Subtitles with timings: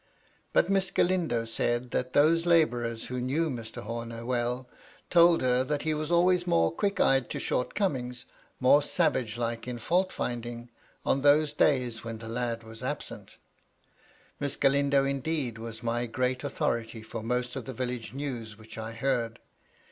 [0.51, 3.85] But Miss Galindo said that those labourers MY LADY LUDLOW^ 245 who knew Mr.
[3.85, 4.69] Horner well,
[5.11, 8.25] told her that he was always more quick eyed to short comings,
[8.59, 10.71] more savage like in fault finding,
[11.05, 13.37] on those days when the lad was absent
[14.39, 18.93] Miss Galindo, indeed, was my great authority for most of the village news which I
[18.93, 19.37] heard.